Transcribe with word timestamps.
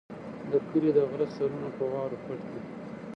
د 0.51 0.51
کلي 0.69 0.91
د 0.93 0.99
غره 1.09 1.27
سرونه 1.35 1.69
په 1.77 1.83
واورو 1.91 2.21
پټ 2.25 2.39
دي. 2.51 2.61